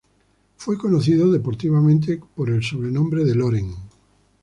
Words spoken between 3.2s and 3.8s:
de Loren.